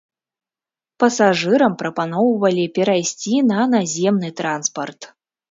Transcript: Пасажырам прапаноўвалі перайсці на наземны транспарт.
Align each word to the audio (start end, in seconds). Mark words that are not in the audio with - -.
Пасажырам 1.03 1.75
прапаноўвалі 1.81 2.65
перайсці 2.79 3.35
на 3.51 3.61
наземны 3.75 4.29
транспарт. 4.43 5.01